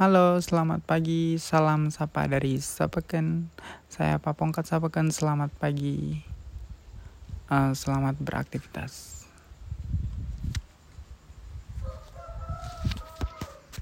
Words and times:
Halo, 0.00 0.40
selamat 0.40 0.80
pagi. 0.88 1.36
Salam 1.36 1.92
sapa 1.92 2.24
dari 2.24 2.56
Sapeken. 2.56 3.52
Saya 3.84 4.16
Papongkat 4.16 4.64
Sapeken. 4.64 5.12
Selamat 5.12 5.52
pagi. 5.60 6.24
Uh, 7.52 7.76
selamat 7.76 8.16
beraktivitas. 8.16 9.28